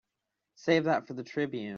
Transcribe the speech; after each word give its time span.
Save 0.55 0.85
that 0.85 1.07
for 1.07 1.13
the 1.13 1.23
Tribune. 1.23 1.69